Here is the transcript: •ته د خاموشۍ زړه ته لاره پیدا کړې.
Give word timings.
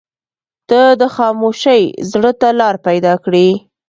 •ته 0.69 0.81
د 1.01 1.03
خاموشۍ 1.15 1.83
زړه 2.11 2.31
ته 2.41 2.47
لاره 2.59 2.79
پیدا 2.87 3.13
کړې. 3.25 3.47